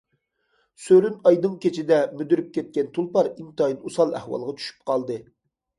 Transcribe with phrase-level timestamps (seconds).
[0.85, 5.25] سۆرۈن ئايدىڭ كېچىدە مۈدۈرۈپ كەتكەن تۇلپار ئىنتايىن ئوسال ئەھۋالغا چۈشۈپ قالدى.